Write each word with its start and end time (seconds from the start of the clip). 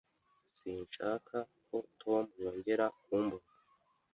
Sinshaka 0.57 1.37
ko 1.65 1.75
Tom 2.01 2.25
yongera 2.41 2.85
kumbona. 3.01 3.45